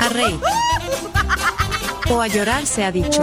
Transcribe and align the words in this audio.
A 0.00 0.08
reír. 0.08 0.40
O 2.10 2.20
a 2.20 2.26
llorar 2.28 2.66
se 2.66 2.84
ha 2.84 2.92
dicho. 2.92 3.22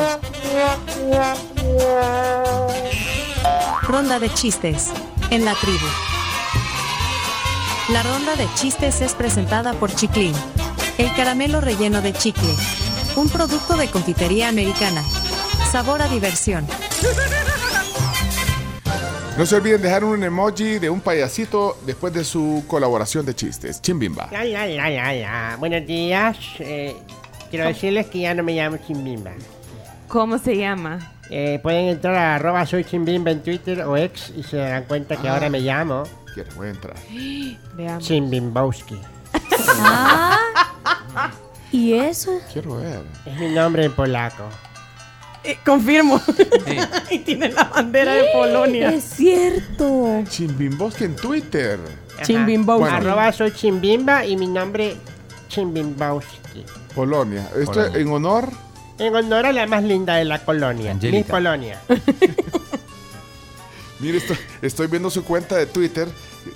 Ronda 3.83 4.19
de 4.19 4.33
chistes. 4.33 4.89
En 5.31 5.45
la 5.45 5.55
tribu. 5.55 5.85
La 7.89 8.03
ronda 8.03 8.35
de 8.35 8.47
chistes 8.55 9.01
es 9.01 9.13
presentada 9.13 9.73
por 9.73 9.93
Chiclin. 9.93 10.33
El 10.97 11.13
caramelo 11.15 11.59
relleno 11.59 12.01
de 12.01 12.13
chicle. 12.13 12.55
Un 13.15 13.29
producto 13.29 13.77
de 13.77 13.89
confitería 13.89 14.47
americana. 14.47 15.03
Sabor 15.71 16.01
a 16.01 16.07
diversión. 16.07 16.67
No 19.37 19.45
se 19.45 19.55
olviden 19.55 19.81
dejar 19.81 20.03
un 20.03 20.21
emoji 20.21 20.79
de 20.79 20.89
un 20.89 20.99
payasito 20.99 21.77
después 21.85 22.13
de 22.13 22.23
su 22.25 22.63
colaboración 22.67 23.25
de 23.25 23.33
chistes. 23.33 23.81
Chimbimba. 23.81 24.27
La, 24.31 24.43
la, 24.43 24.65
la, 24.67 24.89
la, 24.89 25.13
la. 25.13 25.55
Buenos 25.57 25.85
días. 25.87 26.37
Eh, 26.59 26.95
quiero 27.49 27.65
decirles 27.65 28.07
que 28.07 28.19
ya 28.19 28.33
no 28.33 28.43
me 28.43 28.53
llamo 28.53 28.77
Chimbimba. 28.85 29.31
¿Cómo 30.09 30.37
se 30.39 30.57
llama? 30.57 31.13
Eh, 31.29 31.59
pueden 31.63 31.87
entrar 31.87 32.15
a 32.15 32.35
arroba 32.35 32.65
soy 32.65 32.83
Chimbimba 32.83 33.31
en 33.31 33.41
Twitter 33.41 33.81
o 33.83 33.95
ex 33.95 34.33
y 34.35 34.43
se 34.43 34.57
darán 34.57 34.83
cuenta 34.85 35.15
que 35.15 35.29
Ah. 35.29 35.33
ahora 35.35 35.49
me 35.49 35.59
llamo 35.59 36.03
Quiero, 36.33 36.49
voy 36.55 36.67
a 36.67 36.71
entrar. 36.71 36.95
Veamos. 37.75 38.03
Chimbimbowski. 38.03 38.99
Ah. 39.79 40.37
¿Y 41.71 41.93
eso? 41.93 42.39
Quiero 42.51 42.77
ver. 42.77 43.03
Es 43.25 43.39
mi 43.39 43.49
nombre 43.49 43.85
en 43.85 43.93
polaco. 43.93 44.43
Eh, 45.43 45.57
confirmo. 45.65 46.21
y 47.11 47.19
tiene 47.19 47.49
la 47.49 47.65
bandera 47.65 48.13
de 48.13 48.25
Polonia. 48.33 48.89
Es 48.89 49.03
cierto. 49.03 50.23
Chimbimboski 50.27 51.05
en 51.05 51.15
Twitter. 51.15 51.79
Chimbimbowski. 52.23 52.81
Bueno. 52.81 52.97
Arroba 52.97 53.31
soy 53.31 53.51
Chimbimba 53.51 54.25
y 54.25 54.35
mi 54.35 54.47
nombre 54.47 54.97
Chimbimbowski. 55.47 56.65
Polonia. 56.93 57.49
Esto 57.55 57.73
Polonia. 57.73 57.99
en 57.99 58.07
honor. 58.09 58.49
En 58.97 59.15
honor 59.15 59.45
a 59.45 59.53
la 59.53 59.65
más 59.67 59.83
linda 59.83 60.15
de 60.15 60.25
la 60.25 60.43
colonia. 60.43 60.93
Mi 61.01 61.23
Polonia. 61.23 61.79
Mire, 63.99 64.17
estoy, 64.17 64.37
estoy 64.61 64.87
viendo 64.87 65.09
su 65.09 65.23
cuenta 65.23 65.55
de 65.57 65.65
Twitter 65.65 66.07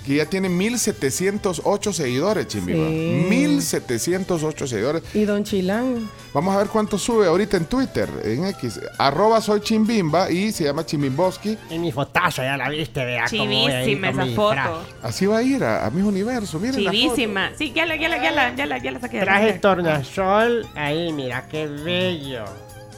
que 0.04 0.16
ya 0.16 0.26
tiene 0.26 0.48
1708 0.48 1.92
seguidores, 1.92 2.46
Chimbimba. 2.48 2.88
Sí. 2.88 3.26
1708 3.28 4.66
seguidores. 4.66 5.02
Y 5.14 5.24
Don 5.24 5.44
Chilán. 5.44 6.08
Vamos 6.32 6.54
a 6.54 6.58
ver 6.58 6.66
cuánto 6.68 6.98
sube 6.98 7.26
ahorita 7.26 7.56
en 7.56 7.66
Twitter, 7.66 8.08
en 8.24 8.46
X. 8.46 8.80
Arroba 8.98 9.40
soy 9.40 9.60
Chimbimba 9.60 10.30
y 10.30 10.50
se 10.52 10.64
llama 10.64 10.84
Chimbimboski. 10.84 11.56
Y 11.70 11.78
mi 11.78 11.92
fotazo, 11.92 12.42
ya 12.42 12.56
la 12.56 12.68
viste, 12.68 13.04
vea 13.04 13.26
Chivísima 13.26 14.10
esa 14.10 14.26
foto. 14.26 14.50
traje. 14.52 14.70
Así 15.02 15.26
va 15.26 15.38
a 15.38 15.42
ir 15.42 15.62
a, 15.62 15.86
a 15.86 15.90
mis 15.90 16.04
universo. 16.04 16.58
Miren 16.58 16.84
la 16.84 16.90
foto. 16.90 17.02
Chivísima. 17.02 17.50
Sí, 17.56 17.72
ya 17.74 17.86
la, 17.86 17.96
ya 17.96 18.08
la, 18.08 18.22
ya 18.22 18.30
la, 18.32 18.54
ya 18.56 18.66
la, 18.66 18.78
ya 18.78 18.90
la 18.90 19.00
saqué. 19.00 19.20
Traje 19.20 19.52
tornasol, 19.54 20.66
ahí, 20.74 21.12
mira, 21.12 21.46
qué 21.48 21.66
bello. 21.66 22.44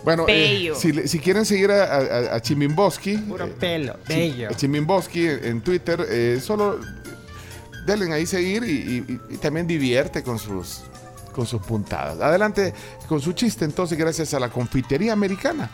Bueno, 0.07 0.25
eh, 0.29 0.53
Bello. 0.55 0.75
si, 0.77 0.93
le- 0.93 1.09
si 1.09 1.19
quieren 1.19 1.45
seguir 1.45 1.71
a, 1.73 1.83
a, 1.85 2.37
a 2.37 2.41
Chimbimboski, 2.41 3.19
Puro 3.19 3.45
eh, 3.45 3.55
pelo, 3.59 3.95
Chi- 4.07 4.15
bello. 4.15 4.49
a 4.51 4.55
Chimbimboski 4.55 5.27
en, 5.27 5.45
en 5.45 5.61
Twitter, 5.63 6.07
eh, 6.09 6.41
solo 6.41 6.79
denle 7.85 8.15
ahí 8.15 8.25
seguir 8.25 8.63
y, 8.63 9.05
y- 9.09 9.21
y 9.35 9.37
también 9.39 9.67
divierte 9.67 10.23
con 10.23 10.39
sus, 10.39 10.83
con 11.35 11.45
sus 11.45 11.61
puntadas. 11.61 12.21
Adelante 12.21 12.73
con 13.09 13.21
su 13.21 13.33
chiste, 13.33 13.65
entonces, 13.65 13.99
gracias 13.99 14.33
a 14.33 14.39
la 14.39 14.49
confitería 14.49 15.13
americana. 15.13 15.69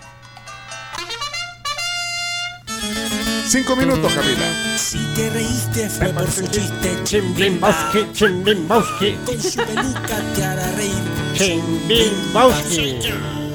Cinco 3.48 3.76
minutos, 3.76 4.10
Camila. 4.14 4.78
Si 4.78 4.96
te 5.14 5.28
reíste 5.28 5.90
fue 5.90 6.08
por 6.08 6.30
su 6.30 6.46
chiste. 6.46 6.90
Chimbimbowski, 7.04 8.06
Chimbimbowski, 8.14 9.12
Con 9.26 9.38
su 9.38 9.56
peluca 9.58 10.22
te 10.34 10.42
hará 10.42 10.72
reír. 10.72 11.02
Chimbimbowski. 11.34 12.98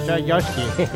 Soy 0.08 0.24
Yoski. 0.26 0.62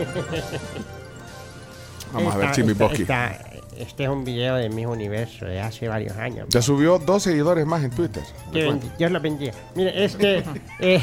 Vamos 2.13 2.33
a 2.35 2.37
ver 2.37 2.49
esta- 2.49 2.85
esta- 2.93 3.39
Este 3.77 4.03
es 4.03 4.09
un 4.09 4.23
video 4.25 4.55
de 4.55 4.69
mis 4.69 4.85
universo 4.85 5.45
de 5.45 5.59
hace 5.61 5.87
varios 5.87 6.15
años. 6.17 6.47
Ya 6.49 6.61
subió 6.61 6.99
dos 6.99 7.23
seguidores 7.23 7.65
más 7.65 7.83
en 7.83 7.89
Twitter. 7.91 8.21
Que 8.53 8.77
Dios 8.97 9.11
lo 9.11 9.19
bendiga. 9.19 9.53
Mire, 9.75 10.03
este. 10.05 10.43
eh, 10.79 11.01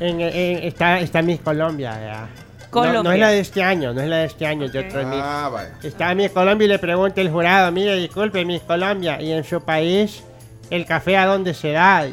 en, 0.00 0.20
en- 0.20 0.64
está, 0.64 0.98
está 1.00 1.22
Miss 1.22 1.40
Colombia. 1.40 1.92
¿verdad? 1.96 2.26
No, 2.26 2.70
Colombia. 2.70 3.02
no 3.02 3.12
es 3.12 3.20
la 3.20 3.28
de 3.28 3.40
este 3.40 3.62
año, 3.62 3.92
no 3.92 4.00
es 4.00 4.08
la 4.08 4.16
de 4.16 4.24
este 4.26 4.46
año, 4.46 4.68
de 4.68 4.78
otro 4.78 5.04
Miss. 5.06 5.20
Ah, 5.22 5.50
vaya. 5.52 5.74
Está 5.82 6.14
Miss 6.14 6.30
Colombia 6.30 6.64
y 6.64 6.68
le 6.68 6.78
pregunta 6.78 7.20
el 7.20 7.30
jurado, 7.30 7.70
mire, 7.70 7.94
disculpe, 7.96 8.44
Miss 8.46 8.62
Colombia, 8.62 9.20
¿y 9.20 9.30
en 9.32 9.44
su 9.44 9.60
país 9.62 10.22
el 10.70 10.86
café 10.86 11.18
a 11.18 11.26
dónde 11.26 11.52
se 11.54 11.72
da? 11.72 12.06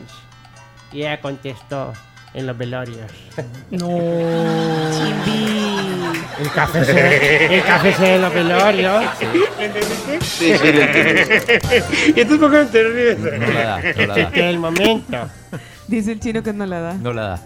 Y 0.91 0.99
ella 0.99 1.21
contestó, 1.21 1.93
en 2.33 2.47
los 2.47 2.57
velorios. 2.57 3.11
El 6.39 6.51
café 6.53 6.85
se 6.85 7.55
el 7.55 7.63
café 7.63 7.93
se 7.93 8.15
en 8.15 8.21
los 8.21 8.33
velorios. 8.33 9.03
Sí, 10.21 10.53
sí, 10.57 10.71
lo 10.71 10.81
entendí. 10.81 12.21
¿Y 12.21 12.25
tú 12.25 12.39
por 12.39 12.51
qué 12.51 12.65
te 12.65 12.83
ríes? 12.83 13.19
No 13.19 13.29
la 13.53 13.63
da, 13.63 13.81
no 13.81 14.05
la 14.05 14.13
da. 14.15 14.21
Este 14.21 14.39
es 14.39 14.45
el 14.45 14.59
momento. 14.59 15.29
Dice 15.87 16.11
el 16.13 16.19
chino 16.19 16.43
que 16.43 16.53
no 16.53 16.65
la 16.65 16.79
da. 16.79 16.93
No 16.93 17.13
la 17.13 17.21
da. 17.21 17.39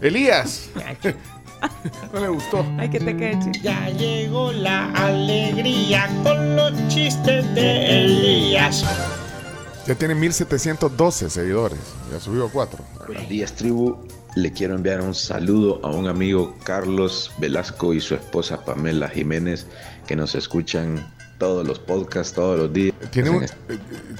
Elías. 0.00 0.68
No 2.12 2.20
le 2.20 2.28
gustó. 2.28 2.66
Ay, 2.78 2.90
que 2.90 3.00
te 3.00 3.16
quede. 3.16 3.38
Ya 3.62 3.88
llegó 3.88 4.52
la 4.52 4.90
alegría 4.92 6.10
con 6.22 6.56
los 6.56 6.72
chistes 6.88 7.54
de 7.54 8.04
Elías. 8.04 8.84
Ya 9.86 9.94
tiene 9.94 10.14
1712 10.14 11.30
seguidores. 11.30 11.78
Ya 12.12 12.20
subió 12.20 12.50
cuatro. 12.50 12.84
Buenos 13.06 13.28
días, 13.30 13.52
tribu. 13.54 13.96
Le 14.34 14.52
quiero 14.52 14.74
enviar 14.74 15.00
un 15.00 15.14
saludo 15.14 15.80
a 15.84 15.90
un 15.90 16.08
amigo 16.08 16.56
Carlos 16.64 17.30
Velasco 17.38 17.94
y 17.94 18.00
su 18.00 18.14
esposa 18.14 18.64
Pamela 18.64 19.08
Jiménez 19.08 19.66
que 20.06 20.16
nos 20.16 20.34
escuchan 20.34 21.06
todos 21.38 21.66
los 21.66 21.78
podcasts, 21.78 22.32
todos 22.32 22.58
los 22.58 22.72
días 22.72 22.94
Tiene 23.10 23.28
en 23.28 23.34
un, 23.36 23.44
eh, 23.44 23.48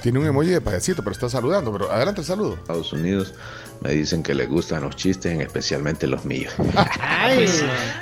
tiene 0.01 0.19
un 0.19 0.27
emoji 0.27 0.49
de 0.49 0.61
payasito, 0.61 1.01
pero 1.01 1.13
está 1.13 1.29
saludando. 1.29 1.71
Pero 1.71 1.91
adelante 1.91 2.21
el 2.21 2.27
saludo. 2.27 2.55
Estados 2.55 2.93
Unidos. 2.93 3.33
Me 3.81 3.91
dicen 3.91 4.23
que 4.23 4.33
les 4.33 4.47
gustan 4.47 4.83
los 4.83 4.95
chistes, 4.95 5.37
especialmente 5.39 6.07
los 6.07 6.23
míos. 6.23 6.53
Ay, 7.01 7.45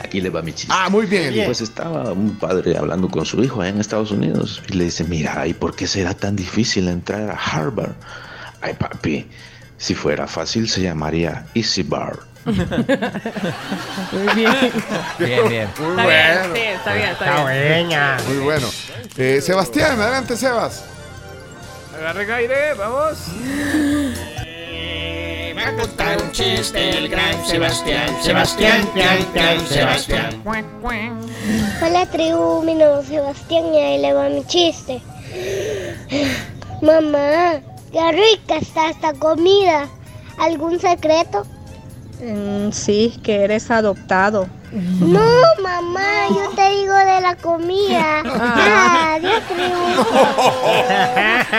Aquí 0.03 0.21
le 0.21 0.29
va 0.29 0.41
mi 0.41 0.53
chiste. 0.53 0.73
Ah, 0.75 0.87
muy 0.89 1.05
bien. 1.07 1.45
Pues 1.45 1.61
estaba 1.61 2.11
un 2.11 2.37
padre 2.37 2.77
hablando 2.77 3.09
con 3.09 3.25
su 3.25 3.43
hijo 3.43 3.61
allá 3.61 3.71
en 3.71 3.79
Estados 3.79 4.11
Unidos 4.11 4.61
y 4.69 4.73
le 4.73 4.85
dice, 4.85 5.03
mira, 5.03 5.47
¿y 5.47 5.53
por 5.53 5.75
qué 5.75 5.87
será 5.87 6.13
tan 6.13 6.35
difícil 6.35 6.87
entrar 6.87 7.29
a 7.31 7.35
Harvard? 7.35 7.93
Ay, 8.61 8.75
papi, 8.75 9.25
si 9.83 9.95
fuera 9.95 10.27
fácil 10.27 10.69
se 10.69 10.79
llamaría 10.79 11.45
Easy 11.53 11.83
Bar. 11.83 12.17
Muy 12.45 14.33
bien. 14.33 14.71
Bien, 15.19 15.49
bien. 15.49 15.69
Muy 15.77 15.89
Está 15.91 16.47
bien, 16.47 16.55
sí, 16.55 16.61
está 16.61 16.93
bien, 16.93 17.09
está 17.09 17.25
está 17.25 17.51
bien. 17.51 17.87
buena. 17.87 18.17
Muy 18.29 18.37
bueno. 18.37 18.69
Eh, 19.17 19.41
Sebastián, 19.41 19.99
adelante, 19.99 20.37
Sebas. 20.37 20.85
Agarre 21.97 22.33
aire, 22.33 22.73
vamos. 22.75 23.17
Va 25.57 25.67
a 25.67 25.75
contar 25.75 26.21
un 26.21 26.31
chiste 26.31 26.97
el 26.97 27.09
gran 27.09 27.45
Sebastián. 27.45 28.07
Sebastián, 28.23 28.87
pian, 28.93 29.17
pian, 29.33 29.67
Sebastián. 29.67 30.41
Hola 31.81 32.05
tribu, 32.05 32.63
mi 32.63 32.73
nombre 32.75 33.01
es 33.01 33.07
Sebastián 33.07 33.65
y 33.73 33.79
ahí 33.79 34.01
le 34.01 34.13
va 34.13 34.29
mi 34.29 34.45
chiste. 34.45 35.01
Mamá, 36.81 37.59
qué 37.93 38.11
rica 38.11 38.55
está 38.57 38.89
esta 38.89 39.13
comida. 39.13 39.87
¿Algún 40.39 40.79
secreto? 40.79 41.45
Mm, 42.21 42.71
sí, 42.71 43.17
que 43.23 43.43
eres 43.43 43.69
adoptado. 43.71 44.47
No, 44.71 45.21
mamá, 45.61 46.27
yo 46.29 46.49
te 46.55 46.69
digo 46.71 46.95
de 46.95 47.21
la 47.21 47.35
comida. 47.35 48.21
Adiós, 49.15 49.41
tribu. 49.47 50.03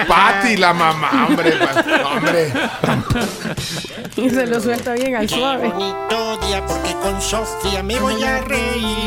Pati, 0.08 0.56
la 0.56 0.72
mamá, 0.74 1.26
hombre. 1.28 1.52
pa- 1.52 1.84
hombre. 2.08 2.52
Y 4.16 4.30
se 4.30 4.46
lo 4.48 4.60
suelta 4.60 4.94
bien 4.94 5.14
al 5.16 5.26
Qué 5.28 5.34
suave. 5.36 5.68
bonito 5.68 6.38
día 6.46 6.64
porque 6.66 6.92
con 6.94 7.20
Sofía 7.20 7.82
me 7.84 7.98
voy 8.00 8.22
a 8.24 8.40
reír. 8.40 9.06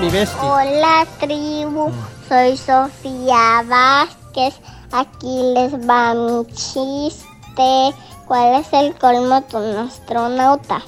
Mi 0.00 0.08
bestia. 0.10 0.40
Hola 0.42 1.06
tribu, 1.18 1.92
soy 2.28 2.56
Sofía 2.56 3.62
Vázquez. 3.68 4.54
Aquí 4.92 5.52
les 5.54 5.72
va 5.86 6.14
mi 6.14 6.46
chiste. 6.54 7.94
¿Cuál 8.26 8.60
es 8.60 8.72
el 8.72 8.94
colmo 8.94 9.40
de 9.40 9.56
un 9.56 9.76
astronauta? 9.88 10.82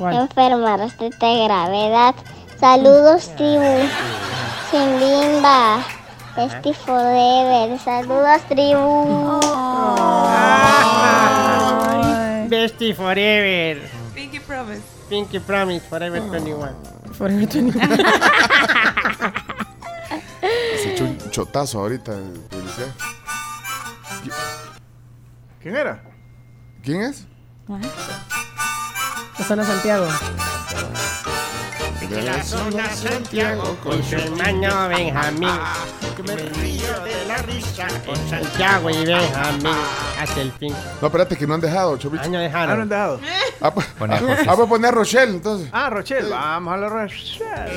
Enfermarse 0.00 1.10
de 1.10 1.44
gravedad. 1.44 2.14
Saludos 2.58 3.30
tribu. 3.36 3.88
Sin 4.70 4.98
bimba. 4.98 5.84
Bestie 6.36 6.74
Forever. 6.74 7.78
Saludos 7.78 8.42
tribu. 8.48 9.40
Bestie 12.48 12.94
Forever. 12.94 13.88
Pinky 14.14 14.40
Promise. 14.40 14.82
Pinky 15.08 15.38
Promise 15.38 15.86
Forever 15.88 16.20
21. 16.20 17.01
Forever 17.12 17.46
21. 17.46 17.72
Se 20.82 20.92
echó 20.92 21.04
un 21.04 21.30
chotazo 21.30 21.80
ahorita. 21.80 22.12
el 22.12 22.40
policía. 22.50 22.86
¿Quién 25.60 25.76
era? 25.76 26.02
¿Quién 26.82 27.02
es? 27.02 27.26
La 29.38 29.44
zona 29.44 29.64
Santiago. 29.64 30.06
De 32.10 32.22
la 32.22 32.42
zona 32.42 32.90
Santiago 32.90 33.76
con 33.82 34.02
su 34.02 34.16
hermano 34.16 34.88
Benjamín. 34.88 35.50
Que 36.16 36.22
me 36.22 36.36
río 36.36 37.00
de 37.04 37.24
la 37.26 37.38
risa 37.38 37.86
con 38.04 38.16
Santiago 38.28 38.90
y 38.90 39.04
Benjamín 39.06 39.66
hasta 40.20 40.40
el 40.42 40.52
fin. 40.52 40.74
No, 41.00 41.06
espérate, 41.06 41.36
que 41.36 41.46
no 41.46 41.54
han 41.54 41.60
dejado, 41.60 41.96
Chopicho. 41.96 42.22
Año 42.24 42.38
Ah, 42.52 42.66
no 42.66 42.82
han 42.82 42.88
dejado. 42.88 43.20
Ah, 43.62 43.72
pues, 43.72 43.86
Pone 43.98 44.14
a 44.14 44.18
ah, 44.18 44.20
José. 44.20 44.46
ah, 44.48 44.54
pues 44.56 44.68
poner 44.68 44.88
a 44.88 44.90
Rochelle, 44.94 45.30
entonces. 45.32 45.68
Ah, 45.72 45.88
Rochelle. 45.88 46.28
Vamos 46.28 46.74
a 46.74 46.76
la 46.76 46.88
Rochelle. 46.88 47.72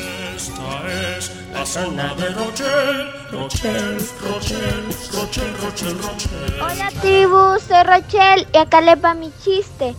La 1.53 1.65
zona 1.65 2.13
de 2.15 2.29
Rochelle, 2.29 3.11
Rochelle, 3.31 3.97
Rochelle, 4.21 4.83
Rochelle, 5.13 5.57
Rochelle, 5.61 5.97
Rochelle. 6.01 6.61
Hola 6.61 6.89
tribu, 7.01 7.59
soy 7.65 7.83
Rochelle 7.83 8.47
y 8.53 8.57
acá 8.57 8.81
les 8.81 9.01
va 9.03 9.13
mi 9.13 9.31
chiste. 9.43 9.95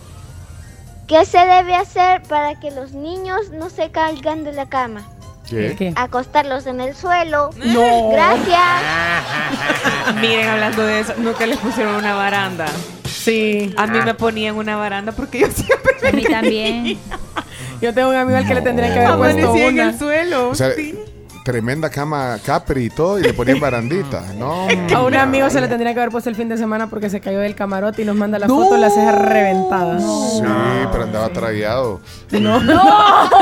¿Qué 1.07 1.25
se 1.25 1.39
debe 1.39 1.73
hacer 1.73 2.21
para 2.23 2.59
que 2.59 2.69
los 2.69 2.91
niños 2.91 3.49
no 3.51 3.69
se 3.69 3.89
caigan 3.89 4.43
de 4.43 4.51
la 4.53 4.67
cama? 4.67 5.01
¿Qué? 5.49 5.75
¿Qué? 5.77 5.93
Acostarlos 5.95 6.65
en 6.65 6.81
el 6.81 6.95
suelo. 6.95 7.49
No. 7.63 8.09
Gracias. 8.11 8.59
Miren, 10.21 10.49
hablando 10.49 10.83
de 10.83 10.99
eso, 10.99 11.13
nunca 11.17 11.45
les 11.45 11.57
pusieron 11.57 11.95
una 11.95 12.13
baranda. 12.15 12.65
Sí. 13.05 13.73
A 13.77 13.87
mí 13.87 13.99
me 14.03 14.13
ponían 14.13 14.55
una 14.55 14.75
baranda 14.77 15.11
porque 15.11 15.39
yo 15.39 15.47
siempre 15.51 16.07
A 16.07 16.11
mí 16.11 16.23
también. 16.23 16.97
Yo 17.81 17.93
tengo 17.93 18.09
un 18.09 18.15
amigo 18.15 18.37
al 18.37 18.47
que 18.47 18.55
le 18.55 18.61
tendría 18.61 18.93
que 18.93 18.99
haber 18.99 19.17
puesto 19.17 19.47
amanecí 19.47 19.63
en 19.65 19.73
una. 19.73 19.89
el 19.89 19.99
suelo. 19.99 20.49
O 20.49 20.55
sea, 20.55 20.73
sí. 20.73 20.97
Tremenda 21.47 21.89
cama 21.89 22.37
Capri 22.45 22.87
y 22.87 22.89
todo, 22.89 23.17
y 23.17 23.23
le 23.23 23.33
ponían 23.33 23.61
barandita. 23.61 24.21
No, 24.37 24.67
A 24.93 25.01
un 25.03 25.15
amigo 25.15 25.49
se 25.49 25.61
le 25.61 25.69
tendría 25.69 25.93
que 25.93 26.01
haber 26.01 26.11
puesto 26.11 26.29
el 26.29 26.35
fin 26.35 26.49
de 26.49 26.57
semana 26.57 26.89
porque 26.89 27.09
se 27.09 27.21
cayó 27.21 27.39
del 27.39 27.55
camarote 27.55 28.01
y 28.01 28.05
nos 28.05 28.17
manda 28.17 28.37
la 28.37 28.47
foto 28.47 28.75
la 28.75 28.89
ceja 28.89 29.13
reventada. 29.13 29.97
Sí, 29.99 30.43
pero 30.91 31.03
andaba 31.03 31.29
tragueado. 31.29 32.01
No, 32.31 32.61
no, 32.61 32.81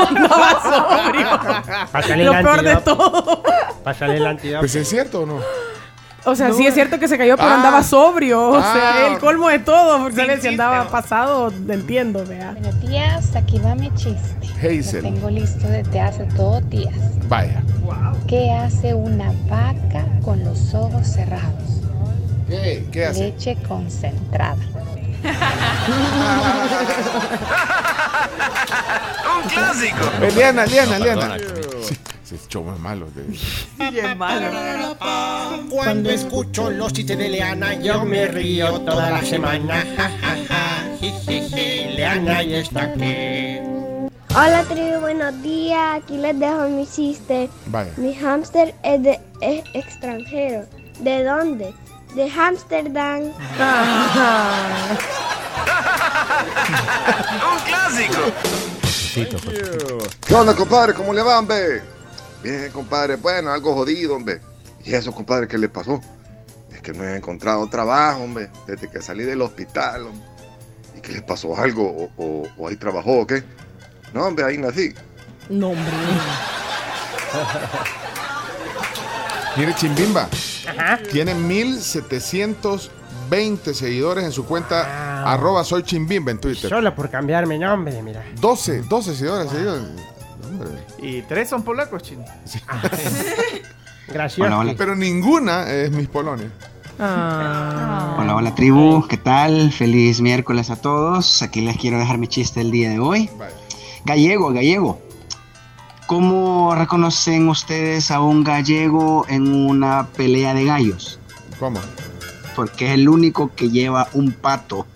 andaba 0.08 0.62
sobrio. 0.62 1.88
Pásale 1.92 2.24
Lo 2.24 2.32
peor 2.32 2.62
de 2.62 2.76
todo. 2.76 3.42
Pásale 3.82 4.16
el 4.16 4.26
antídoto. 4.26 4.60
Pues 4.60 4.74
es 4.76 4.88
cierto 4.88 5.22
o 5.22 5.26
no. 5.26 5.40
O 6.26 6.34
sea, 6.34 6.52
sí 6.52 6.66
es 6.66 6.74
cierto 6.74 6.98
que 6.98 7.06
se 7.08 7.16
cayó, 7.16 7.36
pero 7.36 7.48
Ah. 7.50 7.54
andaba 7.54 7.82
sobrio. 7.84 8.50
O 8.50 8.56
Ah. 8.56 8.72
sea, 8.72 9.06
el 9.12 9.18
colmo 9.18 9.48
de 9.48 9.60
todo. 9.60 9.98
Porque 10.00 10.16
¿sabes? 10.16 10.42
si 10.42 10.48
andaba 10.48 10.88
pasado, 10.88 11.52
entiendo, 11.68 12.24
vea. 12.26 12.50
Buenos 12.52 12.80
días, 12.80 13.36
aquí 13.36 13.58
va 13.60 13.74
mi 13.76 13.94
chiste. 13.94 14.34
Lo 14.60 14.68
Hazel. 14.80 15.02
tengo 15.02 15.30
listo 15.30 15.68
desde 15.68 16.00
hace 16.00 16.24
dos 16.36 16.68
días. 16.68 16.94
Vaya. 17.28 17.62
¿Qué 18.26 18.50
hace 18.50 18.92
una 18.94 19.32
vaca 19.48 20.04
con 20.24 20.42
los 20.44 20.74
ojos 20.74 21.06
cerrados? 21.06 21.80
¿Qué? 22.48 22.84
¿Qué 22.90 23.06
hace? 23.06 23.20
Leche 23.26 23.56
concentrada. 23.68 24.56
Un 29.42 29.48
clásico. 29.48 29.96
Eh, 30.22 30.32
Liana, 30.34 30.66
Liana, 30.66 30.98
Ese 32.36 32.48
show 32.48 32.70
es 32.70 32.78
malo. 32.80 33.06
Cuando 35.70 36.10
escucho 36.10 36.70
los 36.70 36.92
chistes 36.92 37.16
de 37.16 37.30
Leana, 37.30 37.72
yo 37.80 38.04
me 38.04 38.26
río 38.26 38.78
toda 38.82 39.10
la 39.10 39.22
semana. 39.22 39.82
Ja, 39.96 40.10
ja, 40.20 40.36
ja. 40.46 40.84
Leana 41.96 42.42
ya 42.42 42.58
está 42.58 42.82
aquí. 42.82 43.56
Hola 44.34 44.64
tribu, 44.68 45.00
buenos 45.00 45.42
días. 45.42 46.02
Aquí 46.02 46.18
les 46.18 46.38
dejo 46.38 46.68
mi 46.68 46.86
chiste. 46.86 47.48
Mi 47.96 48.14
hámster 48.14 48.74
es, 48.82 49.02
de, 49.02 49.18
es 49.40 49.64
extranjero. 49.72 50.66
¿De 51.00 51.24
dónde? 51.24 51.72
De 52.14 52.30
Ámsterdam. 52.30 53.22
Un 57.50 57.58
clásico. 57.64 58.20
¿Qué 60.26 60.34
onda, 60.34 60.54
compadre? 60.54 60.92
¿Cómo 60.92 61.14
le 61.14 61.22
va, 61.22 61.38
hombre? 61.38 61.95
Bien, 62.46 62.70
compadre. 62.70 63.16
Bueno, 63.16 63.50
algo 63.50 63.74
jodido, 63.74 64.14
hombre. 64.14 64.40
¿Y 64.84 64.94
eso, 64.94 65.10
compadre, 65.12 65.48
qué 65.48 65.58
le 65.58 65.68
pasó? 65.68 66.00
Es 66.72 66.80
que 66.80 66.92
no 66.92 67.02
he 67.02 67.16
encontrado 67.16 67.68
trabajo, 67.68 68.22
hombre, 68.22 68.50
desde 68.68 68.88
que 68.88 69.02
salí 69.02 69.24
del 69.24 69.42
hospital, 69.42 70.06
hombre. 70.06 70.24
¿Y 70.96 71.00
qué 71.00 71.12
le 71.12 71.22
pasó? 71.22 71.56
¿Algo? 71.56 72.08
¿O, 72.16 72.24
o- 72.24 72.46
o 72.56 72.68
ahí 72.68 72.76
trabajó 72.76 73.22
o 73.22 73.26
qué? 73.26 73.42
No, 74.14 74.26
hombre, 74.26 74.44
ahí 74.44 74.58
nací. 74.58 74.94
No, 75.48 75.70
hombre. 75.70 75.92
Mire, 79.56 79.74
Chimbimba. 79.74 80.28
Ajá. 80.68 81.00
Tiene 81.10 81.34
1720 81.34 83.74
seguidores 83.74 84.24
en 84.24 84.30
su 84.32 84.46
cuenta 84.46 85.24
arroba 85.32 85.64
soy 85.64 85.82
Chimbimba 85.82 86.30
en 86.30 86.38
Twitter. 86.38 86.70
Solo 86.70 86.94
por 86.94 87.10
cambiar 87.10 87.44
mi 87.46 87.58
nombre, 87.58 88.00
mira. 88.02 88.24
12, 88.40 88.82
12 88.82 89.16
seguidores 89.16 89.50
seguidos. 89.50 89.78
Hombre. 89.88 90.15
Y 90.98 91.22
tres 91.22 91.48
son 91.48 91.62
polacos, 91.62 92.02
chino. 92.02 92.24
Gracioso. 94.08 94.46
Hola, 94.46 94.58
hola. 94.58 94.74
Pero 94.76 94.94
ninguna 94.94 95.70
es 95.70 95.90
Miss 95.90 96.08
Polonia. 96.08 96.50
Ah. 96.98 98.16
Hola, 98.18 98.36
hola 98.36 98.54
tribu, 98.54 99.06
¿qué 99.06 99.16
tal? 99.16 99.70
Feliz 99.72 100.20
miércoles 100.20 100.70
a 100.70 100.76
todos. 100.76 101.42
Aquí 101.42 101.60
les 101.60 101.76
quiero 101.76 101.98
dejar 101.98 102.18
mi 102.18 102.26
chiste 102.26 102.60
el 102.60 102.70
día 102.70 102.88
de 102.88 102.98
hoy. 102.98 103.28
Vaya. 103.36 103.54
Gallego, 104.04 104.52
gallego. 104.52 105.02
¿Cómo 106.06 106.74
reconocen 106.74 107.48
ustedes 107.48 108.12
a 108.12 108.20
un 108.20 108.44
gallego 108.44 109.26
en 109.28 109.52
una 109.52 110.06
pelea 110.06 110.54
de 110.54 110.64
gallos? 110.64 111.18
¿Cómo? 111.58 111.80
Porque 112.54 112.86
es 112.86 112.92
el 112.92 113.08
único 113.08 113.52
que 113.54 113.70
lleva 113.70 114.08
un 114.12 114.32
pato. 114.32 114.86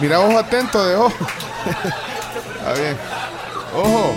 Mira, 0.00 0.20
ojo 0.20 0.38
atento 0.38 0.84
de 0.84 0.96
ojo. 0.96 1.26
Está 2.66 2.80
bien. 2.80 2.96
Ojo. 3.76 4.12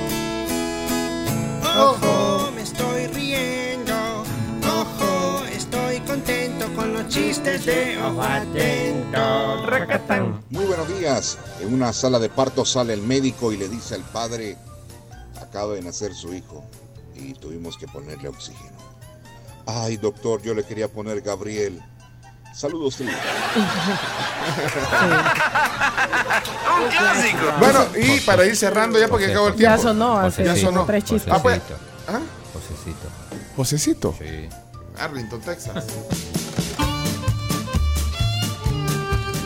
Ojo, 1.78 2.52
me 2.52 2.64
estoy 2.64 3.06
riendo. 3.06 4.24
Ojo, 4.64 5.46
estoy 5.46 6.00
contento 6.00 6.66
con 6.76 6.94
los 6.94 7.08
chistes 7.10 7.68
de 7.68 8.02
Ojo 8.02 8.24
Atento. 8.24 9.68
Racatán. 9.68 10.44
Muy 10.50 10.66
buenos 10.66 10.88
días. 10.98 11.38
En 11.62 11.76
una 11.76 11.94
sala 11.94 12.18
de 12.18 12.30
parto 12.30 12.66
sale 12.66 12.94
el 12.94 13.04
médico 13.04 13.54
y 13.54 13.58
le 13.58 13.70
dice 13.70 13.94
al 13.94 14.02
padre, 14.02 14.58
acaba 15.40 15.76
de 15.76 15.84
nacer 15.84 16.16
su 16.16 16.34
hijo 16.34 16.64
y 17.14 17.34
tuvimos 17.34 17.78
que 17.78 17.88
ponerle 17.88 18.30
oxígeno. 18.30 18.80
Ay, 19.68 19.98
doctor, 19.98 20.42
yo 20.42 20.56
le 20.56 20.64
quería 20.64 20.88
poner 20.88 21.22
Gabriel. 21.22 21.84
Saludos, 22.54 22.96
tribu. 22.98 23.12
Un 26.82 26.90
clásico. 26.90 27.54
Bueno, 27.60 27.86
y 27.98 28.20
para 28.22 28.46
ir 28.46 28.56
cerrando 28.56 29.00
ya 29.00 29.08
porque 29.08 29.26
acabó 29.28 29.48
el 29.48 29.54
Ya 29.56 29.76
tiempo. 29.76 29.84
sonó 29.84 30.18
hace 30.18 30.44
Ya 30.44 30.56
sonó. 30.56 30.86
tres 30.86 31.04
chistes. 31.06 31.32
Ah, 31.34 31.42
pues. 31.42 31.62
Josecito. 31.62 31.80
¿Ah? 32.08 32.20
Josecito. 32.54 33.08
Josecito. 33.56 34.16
Sí. 34.20 34.50
Arlington, 35.00 35.42
Texas. 35.42 35.86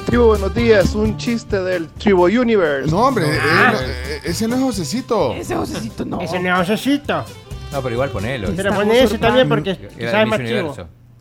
Tribu, 0.06 0.26
buenos 0.26 0.54
días. 0.56 0.94
Un 0.96 1.18
chiste 1.18 1.60
del 1.62 1.90
Tribu 1.90 2.26
Universe. 2.26 2.90
No, 2.90 3.00
hombre, 3.08 3.26
Ah. 3.42 3.74
eh, 3.80 4.22
ese 4.26 4.48
no 4.48 4.56
es 4.56 4.62
Josecito. 4.62 5.34
Ese 5.34 5.56
Josecito 5.56 6.06
no. 6.06 6.22
Ese 6.22 6.40
necesito. 6.40 7.26
No, 7.72 7.82
pero 7.82 7.94
igual 7.96 8.10
ponelo. 8.12 8.50
Pero 8.56 8.74
poné 8.74 9.04
ese 9.04 9.18
también 9.18 9.50
porque 9.50 9.72
Era 9.98 10.12
sabe 10.12 10.24
de 10.24 10.26
más 10.30 10.40
chivo. 10.40 10.76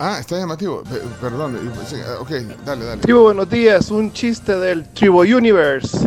Ah, 0.05 0.17
está 0.19 0.37
llamativo. 0.37 0.83
Pe- 0.83 0.99
Perdón. 1.21 1.55
eh, 1.55 2.03
ah, 2.05 2.17
Ok, 2.19 2.29
dale, 2.65 2.83
dale. 2.85 3.01
Tribu, 3.01 3.21
buenos 3.23 3.49
días. 3.49 3.89
Un 3.89 4.11
chiste 4.11 4.53
del 4.59 4.83
Tribu 4.89 5.21
Universe. 5.21 5.97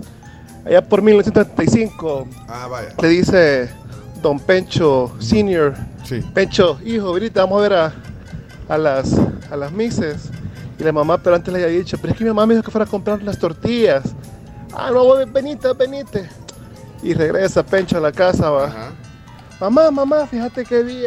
Allá 0.67 0.87
por 0.87 1.00
1935 1.00 2.29
Ah, 2.47 2.67
vaya. 2.69 2.88
le 3.00 3.09
dice 3.09 3.71
Don 4.21 4.38
Pencho 4.38 5.15
Senior. 5.19 5.75
Sí. 6.05 6.21
Pencho, 6.35 6.79
hijo, 6.85 7.07
ahorita 7.07 7.41
vamos 7.45 7.59
a 7.59 7.62
ver 7.62 7.73
a, 7.73 7.95
a 8.69 8.76
las, 8.76 9.15
a 9.50 9.57
las 9.57 9.73
mises. 9.73 10.29
Y 10.79 10.85
la 10.85 10.93
mamá, 10.93 11.17
pero 11.17 11.35
antes 11.37 11.55
le 11.55 11.65
había 11.65 11.79
dicho, 11.79 11.97
pero 11.99 12.12
es 12.12 12.19
que 12.19 12.25
mi 12.25 12.29
mamá 12.31 12.45
me 12.45 12.53
dijo 12.55 12.65
que 12.67 12.71
fuera 12.71 12.85
a 12.85 12.88
comprar 12.88 13.23
las 13.23 13.38
tortillas. 13.38 14.03
Ah, 14.75 14.91
no, 14.93 15.07
venite, 15.33 15.73
venite. 15.73 16.29
Y 17.03 17.15
regresa 17.15 17.65
Pencho 17.65 17.97
a 17.97 18.00
la 18.00 18.12
casa, 18.12 18.50
va. 18.50 18.67
Ajá. 18.67 18.91
Mamá, 19.59 19.91
mamá, 19.91 20.26
fíjate 20.26 20.67
que 20.67 20.83
vi 20.83 21.07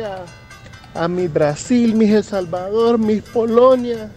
a, 0.93 1.07
mi 1.07 1.27
Brasil, 1.27 1.95
mis 1.95 2.11
El 2.11 2.23
Salvador, 2.23 2.97
mis 2.97 3.21
Polonia. 3.23 4.09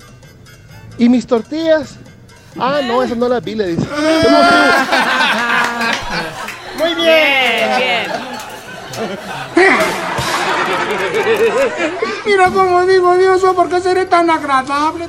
¿Y 0.98 1.08
mis 1.08 1.26
tortillas? 1.26 1.96
Ah, 2.58 2.80
no, 2.84 3.02
esas 3.02 3.16
no 3.16 3.28
las 3.28 3.42
vi, 3.42 3.54
le 3.54 3.68
dice. 3.68 3.82
Muy 6.78 6.94
bien. 6.94 7.78
Bien, 7.78 8.10
Mira 12.26 12.50
cómo 12.50 12.86
digo 12.86 13.16
Dios, 13.16 13.42
¿por 13.54 13.68
qué 13.68 13.80
seré 13.80 14.06
tan 14.06 14.30
agradable? 14.30 15.08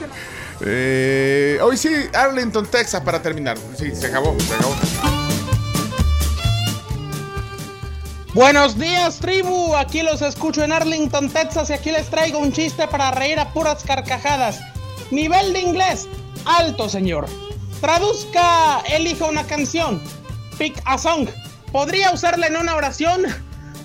Eh, 0.65 1.60
hoy 1.62 1.77
sí, 1.77 1.89
Arlington, 2.13 2.65
Texas, 2.67 3.01
para 3.01 3.22
terminar. 3.22 3.58
Sí, 3.77 3.93
se 3.93 4.08
acabó, 4.08 4.36
se 4.39 4.53
acabó. 4.53 4.75
Buenos 8.34 8.80
días, 8.80 9.20
tribu. 9.20 9.75
Aquí 9.75 10.02
los 10.02 10.24
escucho 10.24 10.63
en 10.63 10.72
Arlington, 10.72 11.30
Texas, 11.30 11.70
y 11.70 11.74
aquí 11.74 11.92
les 11.92 12.10
traigo 12.10 12.40
un 12.40 12.52
chiste 12.52 12.88
para 12.88 13.12
reír 13.12 13.40
a 13.40 13.54
puras 13.54 13.84
carcajadas. 13.84 14.60
Nivel 15.12 15.54
de 15.54 15.62
inglés, 15.62 16.08
alto, 16.44 16.90
señor. 16.90 17.28
Traduzca, 17.80 18.80
elija 18.90 19.25
una 19.25 19.44
canción. 19.44 20.02
Pick 20.58 20.82
a 20.86 20.98
song. 20.98 21.30
¿Podría 21.72 22.12
usarla 22.12 22.48
en 22.48 22.58
una 22.58 22.74
oración? 22.75 23.22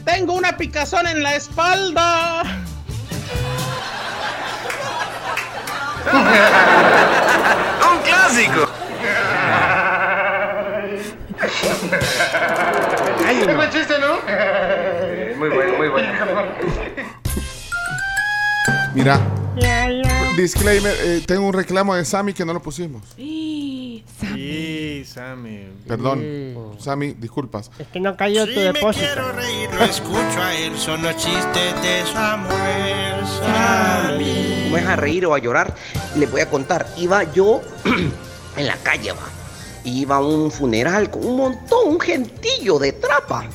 Tengo 0.06 0.32
una 0.32 0.56
picazón 0.56 1.06
en 1.06 1.22
la 1.22 1.36
espalda. 1.36 2.42
Un 7.92 7.98
clásico. 8.02 8.66
Qué 13.28 13.54
buen 13.54 13.70
chiste, 13.70 13.94
¿no? 13.98 15.38
Muy 15.38 15.48
bueno, 15.50 15.76
muy 15.76 15.88
bueno. 15.88 16.08
Mira, 18.94 19.20
disclaimer, 20.36 20.94
eh, 21.00 21.22
tengo 21.26 21.46
un 21.46 21.52
reclamo 21.52 21.94
de 21.94 22.04
Sammy 22.04 22.32
que 22.32 22.44
no 22.44 22.52
lo 22.52 22.60
pusimos. 22.62 23.02
Sí, 24.18 25.04
Sammy. 25.06 25.68
Perdón, 25.86 26.24
Sammy, 26.80 27.14
disculpas. 27.14 27.70
Es 27.78 27.86
que 27.88 28.00
no 28.00 28.16
cayó 28.16 28.46
tu 28.46 28.52
Si 28.52 28.58
me 28.58 28.64
depósito. 28.72 29.06
quiero 29.06 29.32
reír, 29.32 29.70
lo 29.72 29.84
escucho 29.84 30.42
a 30.42 30.54
él. 30.54 30.76
Son 30.76 31.02
los 31.02 31.16
chistes 31.16 31.82
de 31.82 32.02
Samuel 32.12 33.24
Sammy. 33.40 34.62
¿Cómo 34.64 34.76
es 34.78 34.86
a 34.86 34.96
reír 34.96 35.26
o 35.26 35.34
a 35.34 35.38
llorar? 35.38 35.74
Les 36.16 36.28
voy 36.30 36.40
a 36.40 36.50
contar. 36.50 36.86
Iba 36.96 37.22
yo 37.32 37.60
en 38.56 38.66
la 38.66 38.76
calle, 38.78 39.12
va. 39.12 39.18
Iba 39.84 40.16
a 40.16 40.20
un 40.20 40.50
funeral 40.50 41.10
con 41.10 41.24
un 41.24 41.36
montón, 41.36 41.88
un 41.88 42.00
gentillo 42.00 42.78
de 42.78 42.92
trapa. 42.92 43.48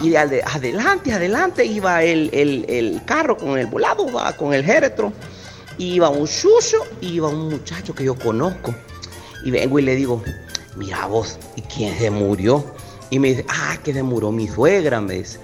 Y 0.00 0.10
de 0.10 0.18
ade- 0.18 0.42
adelante, 0.44 1.12
adelante 1.12 1.64
iba 1.64 2.02
el, 2.02 2.30
el- 2.32 2.64
el 2.68 3.04
carro 3.04 3.36
con 3.36 3.58
el 3.58 3.66
volado, 3.66 4.10
va, 4.12 4.32
con 4.36 4.52
el 4.54 4.64
géretro. 4.64 5.12
Iba 5.78 6.08
un 6.08 6.26
chucho 6.26 6.78
y 7.00 7.14
iba 7.14 7.28
un 7.28 7.50
muchacho 7.50 7.94
que 7.94 8.04
yo 8.04 8.14
conozco. 8.14 8.74
Y 9.44 9.50
vengo 9.50 9.78
y 9.78 9.82
le 9.82 9.94
digo, 9.94 10.22
mira 10.76 11.06
vos, 11.06 11.38
¿y 11.54 11.62
quién 11.62 11.96
se 11.98 12.10
murió? 12.10 12.64
Y 13.10 13.18
me 13.18 13.28
dice, 13.28 13.44
ah, 13.48 13.76
que 13.84 13.92
se 13.92 14.02
murió 14.02 14.32
mi 14.32 14.48
suegra, 14.48 15.00
me 15.00 15.14
dice. 15.14 15.38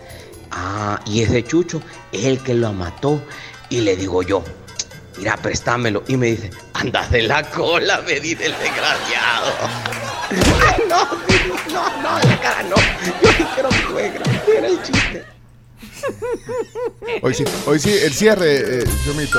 Ah, 0.50 0.98
y 1.06 1.22
ese 1.22 1.44
chucho 1.44 1.80
es 2.10 2.24
el 2.24 2.42
que 2.42 2.54
lo 2.54 2.72
mató. 2.72 3.22
Y 3.68 3.80
le 3.82 3.94
digo 3.96 4.22
yo, 4.22 4.42
mira, 5.18 5.36
préstamelo. 5.36 6.02
Y 6.08 6.16
me 6.16 6.26
dice, 6.28 6.50
anda 6.74 7.06
de 7.08 7.22
la 7.22 7.48
cola, 7.50 8.00
me 8.06 8.18
dice 8.18 8.46
el 8.46 8.52
desgraciado. 8.58 9.52
No, 10.88 11.04
no, 11.72 12.02
no, 12.02 12.18
la 12.18 12.40
cara 12.40 12.62
no. 12.64 12.76
Yo 13.22 13.68
mi 13.70 13.82
suegra. 13.88 14.24
Era 14.46 14.66
el 14.66 14.82
chiste. 14.82 15.24
Hoy 17.22 17.34
sí, 17.34 17.44
hoy 17.66 17.78
sí, 17.78 17.90
el 17.90 18.12
cierre, 18.12 18.80
eh, 18.80 18.84
Chomito. 19.04 19.38